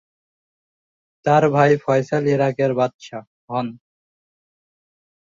তার 1.25 1.43
ভাই 1.49 1.71
ফয়সাল 1.83 2.23
ইরাকের 2.27 2.71
বাদশাহ 2.73 3.23
হন। 3.49 3.67